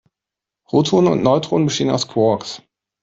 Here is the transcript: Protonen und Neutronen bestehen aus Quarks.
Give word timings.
Protonen 0.67 1.11
und 1.13 1.21
Neutronen 1.21 1.67
bestehen 1.67 1.91
aus 1.91 2.07
Quarks. 2.07 2.63